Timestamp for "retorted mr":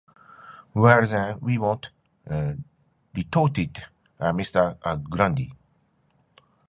3.19-4.63